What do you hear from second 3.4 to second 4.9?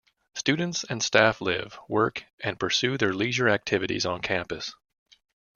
activities on campus.